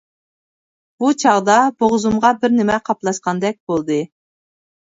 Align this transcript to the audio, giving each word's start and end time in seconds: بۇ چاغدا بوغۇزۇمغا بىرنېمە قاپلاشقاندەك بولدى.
بۇ 1.03 1.11
چاغدا 1.23 1.57
بوغۇزۇمغا 1.83 2.33
بىرنېمە 2.41 2.81
قاپلاشقاندەك 2.89 3.61
بولدى. 3.71 4.03